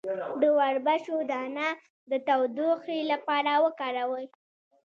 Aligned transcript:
د 0.41 0.43
وربشو 0.57 1.15
دانه 1.31 1.67
د 2.09 2.11
تودوخې 2.27 2.99
لپاره 3.11 3.51
وکاروئ 3.63 4.27